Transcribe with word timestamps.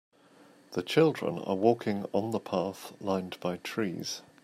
The 0.71 0.81
children 0.81 1.37
are 1.37 1.53
walking 1.53 2.07
on 2.11 2.31
the 2.31 2.39
path 2.39 2.91
lined 2.99 3.39
by 3.39 3.57
trees. 3.57 4.23